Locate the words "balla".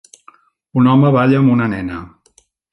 1.17-1.43